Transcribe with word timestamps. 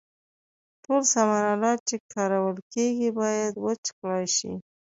ټول 0.83 1.01
سامان 1.13 1.43
آلات 1.53 1.79
چې 1.89 1.95
کارول 2.13 2.57
کیږي 2.73 3.09
باید 3.19 3.53
وچ 3.65 3.83
کړای 3.97 4.25
شي. 4.35 4.53